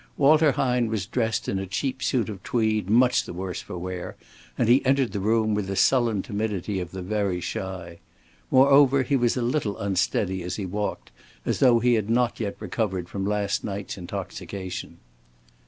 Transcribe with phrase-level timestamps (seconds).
[0.17, 4.15] Walter Hine was dressed in a cheap suit of tweed much the worse for wear,
[4.57, 7.99] and he entered the room with the sullen timidity of the very shy.
[8.49, 11.11] Moreover, he was a little unsteady as he walked,
[11.45, 14.97] as though he had not yet recovered from last night's intoxication.